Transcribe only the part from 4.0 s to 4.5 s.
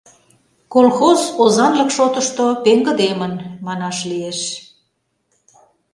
лиеш.